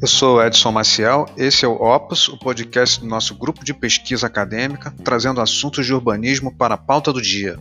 [0.00, 4.28] Eu sou Edson Maciel, esse é o Opus, o podcast do nosso grupo de pesquisa
[4.28, 7.58] acadêmica, trazendo assuntos de urbanismo para a pauta do dia.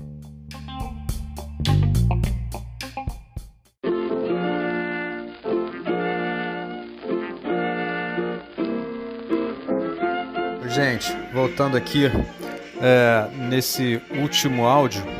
[10.69, 12.05] Gente, voltando aqui
[12.81, 15.18] é, nesse último áudio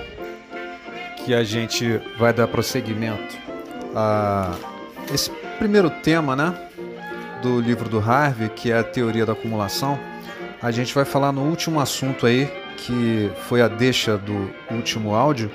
[1.30, 3.38] que a gente vai dar prosseguimento
[3.96, 4.52] a
[5.14, 6.58] esse primeiro tema, né,
[7.44, 10.00] do livro do Harvey, que é a teoria da acumulação.
[10.60, 15.52] A gente vai falar no último assunto aí, que foi a deixa do último áudio,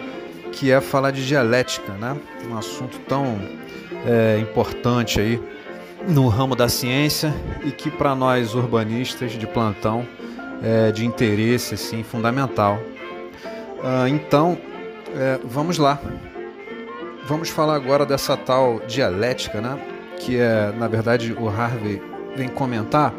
[0.53, 2.17] que é falar de dialética, né?
[2.49, 3.37] Um assunto tão
[4.07, 5.43] é, importante aí
[6.07, 7.35] no ramo da ciência
[7.65, 10.07] e que para nós urbanistas de plantão
[10.63, 12.79] é de interesse assim fundamental.
[13.83, 14.57] Ah, então,
[15.15, 16.01] é, vamos lá.
[17.27, 19.79] Vamos falar agora dessa tal dialética, né?
[20.19, 22.03] Que é, na verdade, o Harvey
[22.37, 23.15] vem comentar,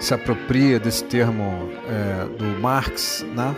[0.00, 3.54] se apropria desse termo é, do Marx, né?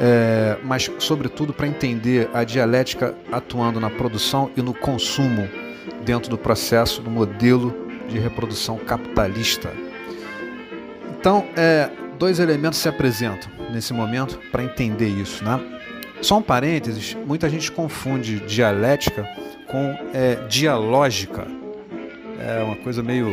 [0.00, 5.48] É, mas, sobretudo, para entender a dialética atuando na produção e no consumo
[6.04, 7.74] dentro do processo do modelo
[8.08, 9.72] de reprodução capitalista.
[11.18, 15.44] Então, é, dois elementos se apresentam nesse momento para entender isso.
[15.44, 15.77] Né?
[16.20, 19.26] Só um parênteses: muita gente confunde dialética
[19.66, 21.46] com é, dialógica.
[22.40, 23.28] É uma coisa meio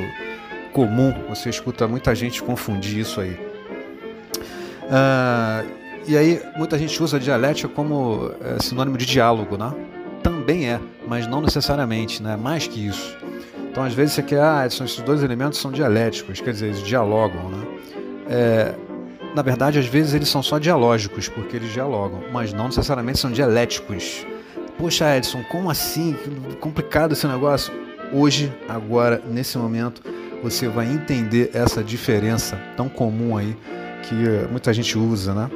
[0.74, 3.40] comum, você escuta muita gente confundir isso aí.
[4.90, 5.64] Ah,
[6.08, 9.74] e aí, muita gente usa dialética como é, sinônimo de diálogo, né?
[10.22, 12.36] também é, mas não necessariamente, né?
[12.36, 13.16] mais que isso.
[13.70, 17.50] Então, às vezes, você quer, ah, esses dois elementos são dialéticos, quer dizer, eles dialogam.
[17.50, 17.68] Né?
[18.30, 18.76] É,
[19.36, 23.30] na verdade, às vezes, eles são só dialógicos, porque eles dialogam, mas não necessariamente são
[23.30, 24.26] dialéticos.
[24.78, 26.16] Poxa, Edson, como assim?
[26.62, 27.74] Complicado esse negócio.
[28.14, 30.02] Hoje, agora, nesse momento,
[30.42, 33.58] você vai entender essa diferença tão comum aí
[34.04, 34.16] que
[34.50, 35.52] muita gente usa, né?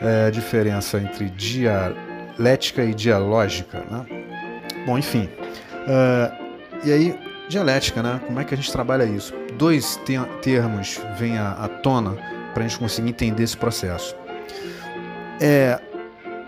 [0.00, 3.84] É, a diferença entre dialética e dialógica.
[3.88, 4.06] Né?
[4.86, 5.28] Bom, enfim.
[5.86, 8.20] Uh, e aí, dialética, né?
[8.26, 9.32] Como é que a gente trabalha isso?
[9.56, 12.16] Dois te termos vêm à tona
[12.54, 14.16] para a gente conseguir entender esse processo.
[15.40, 15.78] É,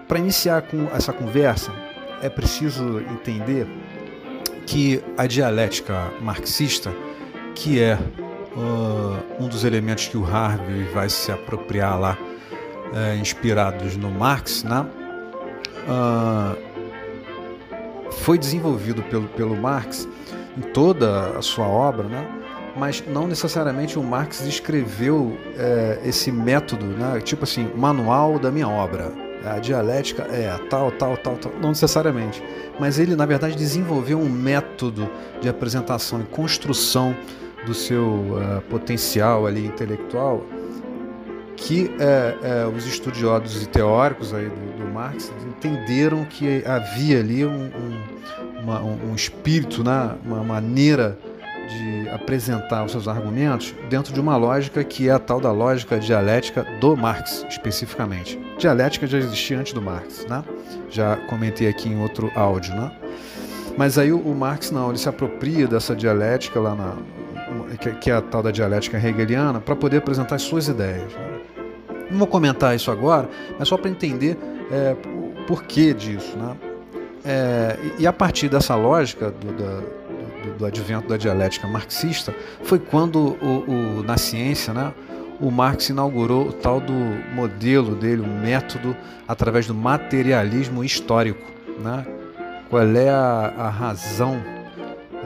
[0.06, 1.72] para iniciar com essa conversa,
[2.22, 3.66] é preciso entender
[4.64, 6.94] que a dialética marxista,
[7.54, 7.98] que é
[8.56, 14.64] uh, um dos elementos que o Harvey vai se apropriar lá, uh, inspirados no Marx,
[14.64, 14.86] né?
[15.86, 16.56] uh,
[18.12, 20.08] foi desenvolvido pelo, pelo Marx
[20.56, 22.26] em toda a sua obra, né?
[22.76, 27.20] Mas não necessariamente o Marx escreveu é, esse método, né?
[27.20, 29.12] tipo assim, manual da minha obra.
[29.44, 32.42] A dialética é tal, tal, tal, tal, não necessariamente.
[32.80, 35.08] Mas ele, na verdade, desenvolveu um método
[35.40, 37.16] de apresentação e construção
[37.64, 40.44] do seu uh, potencial ali intelectual
[41.56, 47.64] que é, os estudiosos e teóricos aí do, do, Marx entenderam que havia ali um,
[47.64, 50.16] um, uma, um espírito, né?
[50.24, 51.18] uma maneira
[51.66, 55.98] de apresentar os seus argumentos dentro de uma lógica que é a tal da lógica
[55.98, 58.38] dialética do Marx, especificamente.
[58.58, 60.42] Dialética já existia antes do Marx, né?
[60.88, 62.74] já comentei aqui em outro áudio.
[62.74, 62.90] Né?
[63.76, 66.94] Mas aí o, Marx não, ele se apropria dessa dialética lá na,
[68.00, 71.12] que é a tal da dialética hegeliana, para poder apresentar as suas ideias.
[71.12, 71.40] Né?
[72.10, 73.28] Não vou comentar isso agora,
[73.58, 74.38] mas só para entender
[74.70, 76.36] é, o porquê disso.
[76.36, 76.56] Né?
[77.24, 79.82] É, e a partir dessa lógica do, da,
[80.46, 84.92] do, do, advento da dialética marxista, foi quando o, o, na ciência né,
[85.40, 86.94] o Marx inaugurou o tal do
[87.34, 88.96] modelo dele, um método
[89.28, 91.44] através do materialismo histórico.
[91.78, 92.06] Né?
[92.70, 94.42] Qual é a, a razão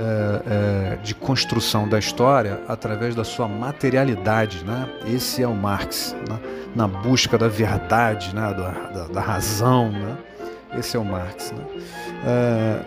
[0.01, 4.65] é, é, de construção da história através da sua materialidade.
[4.65, 4.89] Né?
[5.07, 6.39] Esse é o Marx, né?
[6.75, 8.55] na busca da verdade, né?
[8.55, 9.91] da, da, da razão.
[9.91, 10.17] Né?
[10.79, 11.53] Esse é o Marx.
[11.53, 11.65] Né?
[12.25, 12.81] É,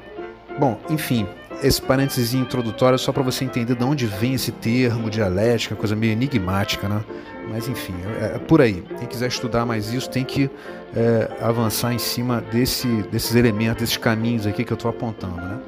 [0.58, 1.28] bom, enfim,
[1.64, 6.12] esse parênteses introdutório só para você entender de onde vem esse termo dialética, coisa meio
[6.12, 7.02] enigmática, né?
[7.50, 8.84] Mas enfim, é, é por aí.
[9.00, 10.50] Quem quiser estudar mais isso tem que
[10.96, 15.60] é, avançar em cima desse, desses elementos, desses caminhos aqui que eu estou apontando, né?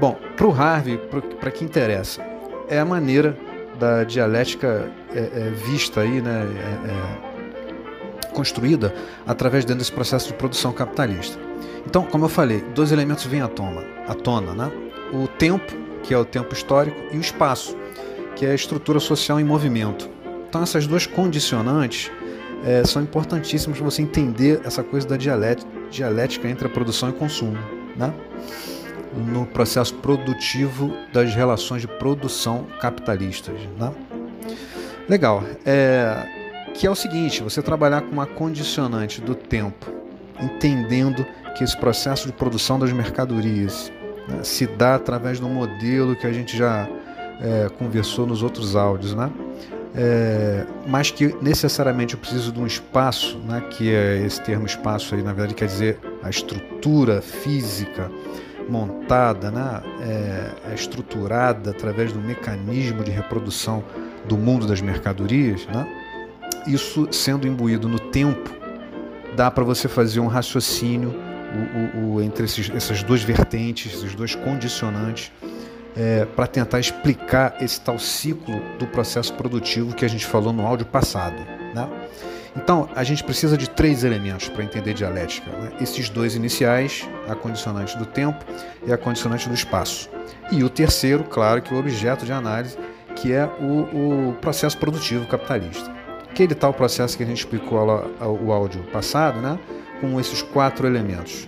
[0.00, 0.98] Bom, para o Harvey,
[1.40, 2.22] para que interessa,
[2.68, 3.36] é a maneira
[3.78, 8.94] da dialética é, é, vista aí, né, é, é, construída
[9.26, 11.38] através dentro desse processo de produção capitalista.
[11.86, 14.87] Então, como eu falei, dois elementos vêm à tona, à tona né?
[15.12, 15.72] O tempo,
[16.02, 17.76] que é o tempo histórico, e o espaço,
[18.36, 20.08] que é a estrutura social em movimento.
[20.48, 22.10] Então, essas duas condicionantes
[22.64, 27.58] é, são importantíssimas para você entender essa coisa da dialética, entre a produção e consumo.
[27.96, 28.12] né?
[29.14, 33.56] no processo produtivo das relações de produção capitalistas.
[33.78, 33.92] Né?
[35.08, 35.42] Legal.
[35.64, 36.26] É,
[36.74, 39.90] que é o seguinte: você trabalhar com uma condicionante do tempo,
[40.40, 41.26] entendendo
[41.56, 43.90] que esse processo de produção das mercadorias
[44.42, 46.88] se dá através do modelo que a gente já
[47.40, 49.30] é, conversou nos outros áudios, né?
[49.94, 55.14] É, mas que necessariamente eu preciso de um espaço, né, que é esse termo espaço
[55.14, 58.10] aí, na verdade quer dizer a estrutura física
[58.68, 63.82] montada, né, é, é estruturada através do mecanismo de reprodução
[64.28, 65.88] do mundo das mercadorias, né,
[66.66, 68.50] isso sendo imbuído no tempo,
[69.34, 71.14] dá para você fazer um raciocínio
[71.54, 75.32] o, o, o, entre esses, essas duas vertentes, esses dois condicionantes,
[75.96, 80.66] é, para tentar explicar esse tal ciclo do processo produtivo que a gente falou no
[80.66, 81.36] áudio passado.
[81.74, 81.88] Né?
[82.56, 85.72] Então, a gente precisa de três elementos para entender dialética: né?
[85.80, 88.44] esses dois iniciais, a condicionante do tempo
[88.86, 90.08] e a condicionante do espaço.
[90.50, 92.76] E o terceiro, claro, que é o objeto de análise,
[93.14, 95.92] que é o, o processo produtivo capitalista.
[96.30, 97.78] Aquele tal processo que a gente explicou
[98.40, 99.58] o áudio passado, né?
[100.00, 101.46] Com esses quatro elementos.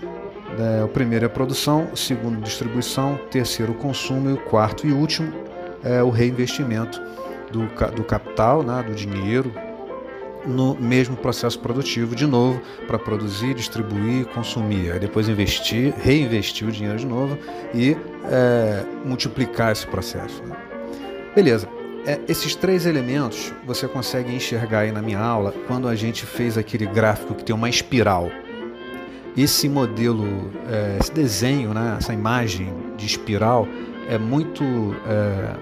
[0.85, 4.87] O primeiro é a produção, o segundo distribuição, o terceiro o consumo e o quarto
[4.87, 5.33] e último
[5.83, 7.01] é o reinvestimento
[7.51, 9.53] do, do capital, né, do dinheiro,
[10.47, 16.73] no mesmo processo produtivo de novo para produzir, distribuir, consumir, aí depois investir, reinvestir o
[16.73, 17.39] dinheiro de novo
[17.75, 20.43] e é, multiplicar esse processo.
[20.43, 20.57] Né?
[21.35, 21.80] Beleza.
[22.07, 26.57] É, esses três elementos você consegue enxergar aí na minha aula quando a gente fez
[26.57, 28.31] aquele gráfico que tem uma espiral.
[29.37, 33.69] Esse modelo, é, esse desenho, né, essa imagem de espiral
[34.09, 34.65] é muito
[35.07, 35.55] é,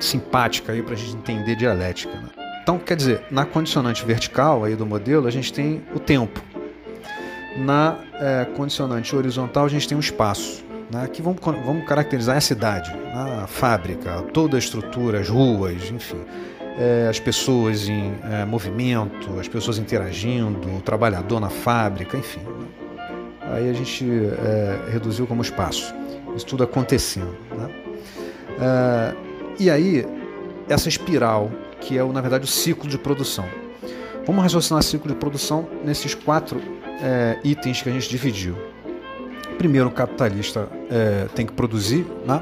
[0.00, 2.12] simpática para a gente entender dialética.
[2.12, 2.28] Né?
[2.62, 6.42] Então, quer dizer, na condicionante vertical aí do modelo a gente tem o tempo.
[7.56, 12.40] Na é, condicionante horizontal a gente tem o espaço né, que vamos, vamos caracterizar a
[12.40, 16.20] cidade, né, a fábrica, toda a estrutura, as ruas, enfim,
[16.78, 22.40] é, as pessoas em é, movimento, as pessoas interagindo, o trabalhador na fábrica, enfim.
[22.40, 22.66] Né.
[23.40, 25.94] Aí a gente é, reduziu como espaço,
[26.36, 27.36] isso tudo acontecendo.
[27.56, 27.70] Né.
[28.60, 29.14] É,
[29.58, 30.06] e aí,
[30.68, 31.50] essa espiral,
[31.80, 33.44] que é, na verdade, o ciclo de produção.
[34.26, 36.60] Vamos raciocinar o ciclo de produção nesses quatro
[37.02, 38.56] é, itens que a gente dividiu.
[39.58, 42.40] Primeiro, o capitalista é, tem que produzir né,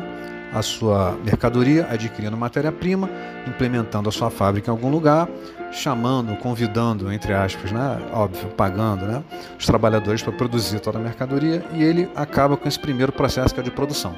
[0.53, 3.09] a sua mercadoria, adquirindo matéria-prima,
[3.49, 5.27] implementando a sua fábrica em algum lugar,
[5.73, 9.25] chamando, convidando, entre aspas, né, óbvio, pagando né,
[9.59, 13.61] os trabalhadores para produzir toda a mercadoria e ele acaba com esse primeiro processo que
[13.61, 14.15] é de produção.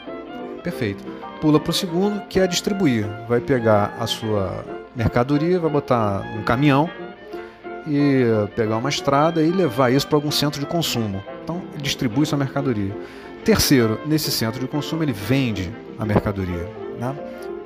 [0.63, 1.05] Perfeito.
[1.41, 3.07] Pula para o segundo, que é distribuir.
[3.29, 6.91] Vai pegar a sua mercadoria, vai botar um caminhão
[7.87, 8.25] e
[8.57, 11.23] pegar uma estrada e levar isso para algum centro de consumo.
[11.49, 12.95] Então, distribui sua mercadoria.
[13.43, 16.69] Terceiro, nesse centro de consumo, ele vende a mercadoria.
[17.01, 17.17] Né?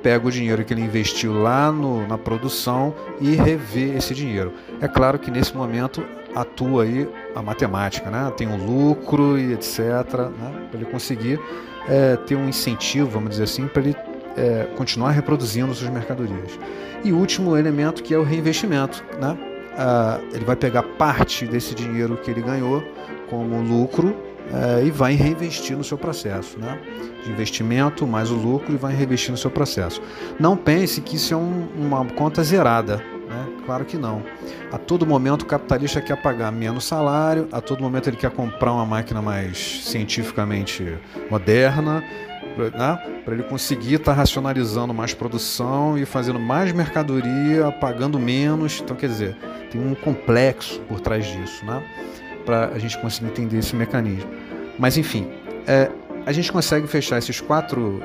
[0.01, 4.53] Pega o dinheiro que ele investiu lá no, na produção e revê esse dinheiro.
[4.79, 6.01] É claro que nesse momento
[6.33, 8.31] atua aí a matemática, né?
[8.37, 9.79] tem um lucro e etc.
[9.79, 10.67] Né?
[10.71, 11.37] Para ele conseguir
[11.85, 13.97] é, ter um incentivo, vamos dizer assim, para ele
[14.37, 16.57] é, continuar reproduzindo suas mercadorias.
[17.03, 19.03] E último elemento que é o reinvestimento.
[19.19, 19.37] Né?
[19.77, 22.81] Ah, ele vai pegar parte desse dinheiro que ele ganhou
[23.33, 24.15] como lucro
[24.51, 26.79] é, e vai reinvestir no seu processo, né?
[27.23, 30.01] De investimento mais o lucro e vai reinvestir no seu processo.
[30.39, 33.47] Não pense que isso é um, uma conta zerada, né?
[33.65, 34.21] Claro que não.
[34.71, 38.73] A todo momento o capitalista quer pagar menos salário, a todo momento ele quer comprar
[38.73, 40.97] uma máquina mais cientificamente
[41.29, 42.03] moderna,
[42.57, 43.19] né?
[43.23, 48.81] para ele conseguir estar tá racionalizando mais produção e fazendo mais mercadoria, pagando menos.
[48.83, 49.35] Então, quer dizer,
[49.71, 51.81] tem um complexo por trás disso, né?
[52.45, 54.29] Para a gente conseguir entender esse mecanismo.
[54.77, 55.27] Mas, enfim,
[55.67, 55.89] é,
[56.25, 58.01] a gente consegue fechar esses quatro,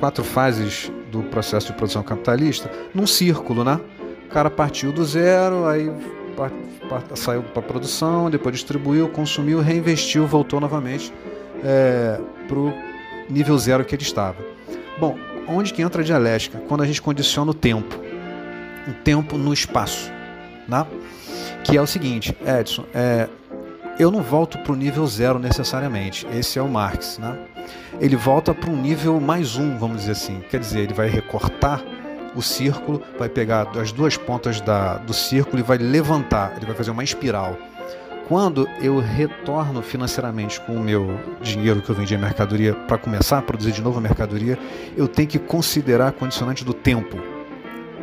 [0.00, 3.80] quatro fases do processo de produção capitalista num círculo, né?
[4.26, 5.90] O cara partiu do zero, aí
[7.14, 11.12] saiu para a produção, depois distribuiu, consumiu, reinvestiu, voltou novamente
[11.64, 12.72] é, para o
[13.30, 14.36] nível zero que ele estava.
[14.98, 15.16] Bom,
[15.48, 16.58] onde que entra a dialética?
[16.68, 17.98] Quando a gente condiciona o tempo.
[18.88, 20.10] O tempo no espaço.
[20.68, 20.86] Né?
[21.64, 23.28] Que é o seguinte, Edson, é,
[23.98, 26.26] eu não volto para o nível zero necessariamente.
[26.32, 27.18] Esse é o Marx.
[27.18, 27.36] Né?
[28.00, 30.40] Ele volta para um nível mais um, vamos dizer assim.
[30.50, 31.82] Quer dizer, ele vai recortar
[32.34, 36.74] o círculo, vai pegar as duas pontas da, do círculo e vai levantar, ele vai
[36.74, 37.56] fazer uma espiral.
[38.28, 43.38] Quando eu retorno financeiramente com o meu dinheiro que eu vendi a mercadoria para começar
[43.38, 44.58] a produzir de novo a mercadoria,
[44.96, 47.16] eu tenho que considerar a condicionante do tempo.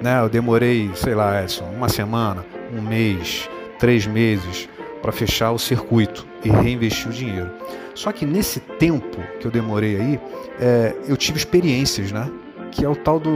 [0.01, 0.19] Né?
[0.19, 4.67] Eu demorei, sei lá, Edson, uma semana, um mês, três meses
[5.03, 6.25] para fechar o circuito.
[6.45, 7.49] e reinvestir o dinheiro.
[7.95, 10.19] Só que nesse tempo que eu demorei aí,
[10.59, 12.29] é, eu tive experiências, né?
[12.69, 13.31] Que é o tal do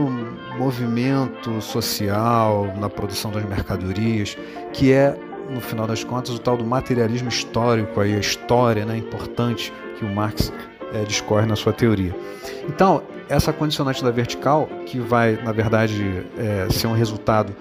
[0.58, 4.36] movimento social na produção das mercadorias,
[4.74, 8.98] que é, no final das contas, o tal do materialismo histórico, aí, a história né,
[8.98, 10.52] importante que o Marx
[10.92, 12.14] é, discorre na sua teoria.
[12.68, 17.54] Então, essa condicionante da vertical, que vai, na verdade, é, ser um resultado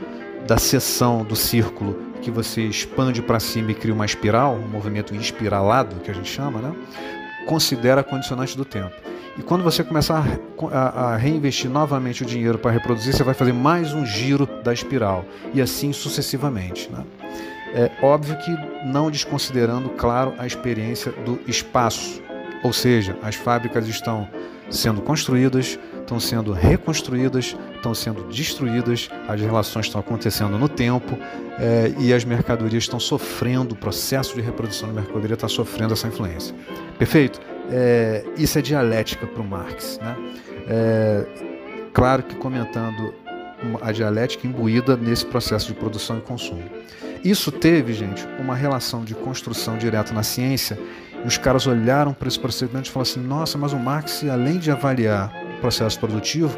[0.46, 5.16] da seção do círculo que você expande para cima e cria uma espiral, um movimento
[5.16, 6.76] espiralado, que a gente chama, né?
[7.46, 8.94] considera condicionante do tempo.
[9.38, 10.26] E quando você começar
[10.74, 15.24] a reinvestir novamente o dinheiro para reproduzir, você vai fazer mais um giro da espiral,
[15.54, 16.90] e assim sucessivamente.
[16.92, 17.04] Né?
[17.74, 18.52] É óbvio que
[18.88, 22.22] não desconsiderando, claro, a experiência do espaço,
[22.64, 24.28] ou seja, as fábricas estão
[24.72, 31.18] sendo construídas, estão sendo reconstruídas, estão sendo destruídas, as relações estão acontecendo no tempo
[31.60, 36.08] é, e as mercadorias estão sofrendo, o processo de reprodução da mercadoria está sofrendo essa
[36.08, 36.56] influência.
[36.98, 37.42] Perfeito?
[37.70, 40.00] É, isso é dialética para o Marx.
[40.02, 40.16] Né?
[40.70, 41.26] É,
[41.94, 43.14] claro que comentando
[43.82, 46.64] a dialética imbuída nesse processo de produção e consumo.
[47.24, 50.80] Isso teve, gente, uma relação de construção direta na ciência
[51.24, 54.60] e os caras olharam para esse procedimento e falaram assim: nossa, mas o Marx, além
[54.60, 56.58] de avaliar processo produtivo,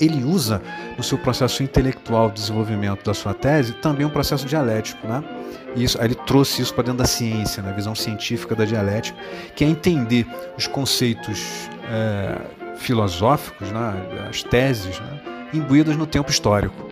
[0.00, 0.60] ele usa
[0.96, 5.22] no seu processo intelectual de desenvolvimento da sua tese também um processo dialético, né?
[5.76, 7.74] Isso, ele trouxe isso para dentro da ciência, na né?
[7.74, 9.18] visão científica da dialética,
[9.56, 10.26] que é entender
[10.56, 12.40] os conceitos é,
[12.76, 14.26] filosóficos, né?
[14.28, 15.20] as teses, né?
[15.52, 16.90] imbuídas no tempo histórico.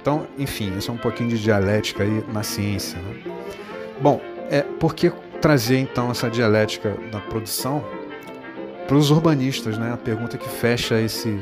[0.00, 2.98] Então, enfim, isso é um pouquinho de dialética aí na ciência.
[3.00, 3.32] Né?
[4.00, 7.84] Bom, é porque trazer então essa dialética da produção
[8.88, 9.92] para os urbanistas, né?
[9.92, 11.38] A pergunta que fecha esse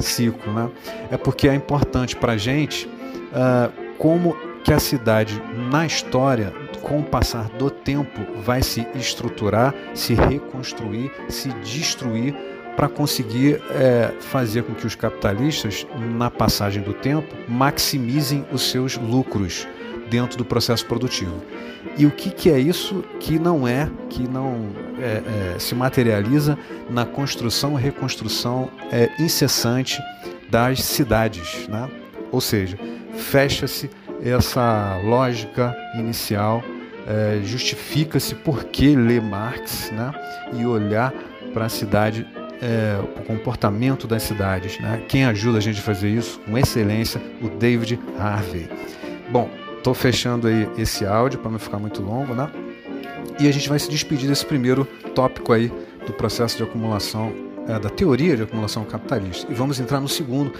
[0.00, 0.70] ciclo, né?
[1.10, 4.34] É porque é importante para a gente uh, como
[4.64, 11.12] que a cidade na história, com o passar do tempo, vai se estruturar, se reconstruir,
[11.28, 12.34] se destruir
[12.76, 15.86] para conseguir é, fazer com que os capitalistas,
[16.16, 19.66] na passagem do tempo, maximizem os seus lucros
[20.10, 21.42] dentro do processo produtivo.
[21.96, 26.58] E o que, que é isso que não é, que não é, é, se materializa
[26.88, 30.02] na construção e reconstrução é, incessante
[30.50, 31.88] das cidades, né?
[32.30, 32.78] Ou seja,
[33.16, 33.90] fecha-se
[34.22, 36.62] essa lógica inicial,
[37.06, 40.12] é, justifica-se por que ler Marx né?
[40.54, 41.12] e olhar
[41.52, 42.26] para a cidade
[42.60, 44.78] é, o comportamento das cidades.
[44.80, 45.02] Né?
[45.08, 47.20] Quem ajuda a gente a fazer isso com excelência?
[47.40, 48.68] O David Harvey.
[49.30, 52.50] Bom, estou fechando aí esse áudio para não ficar muito longo, né?
[53.38, 55.72] E a gente vai se despedir desse primeiro tópico aí
[56.06, 57.32] do processo de acumulação,
[57.68, 59.50] é, da teoria de acumulação capitalista.
[59.50, 60.52] E vamos entrar no segundo,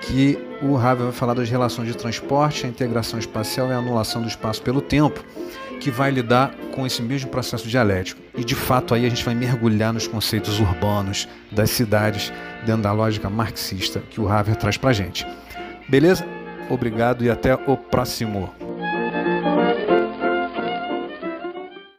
[0.00, 4.22] que o Harvey vai falar das relações de transporte, a integração espacial e a anulação
[4.22, 5.24] do espaço pelo tempo
[5.80, 8.20] que vai lidar com esse mesmo processo dialético.
[8.34, 12.32] E de fato aí a gente vai mergulhar nos conceitos urbanos das cidades
[12.64, 15.26] dentro da lógica marxista que o Haver traz para gente.
[15.88, 16.24] Beleza?
[16.70, 18.63] Obrigado e até o próximo.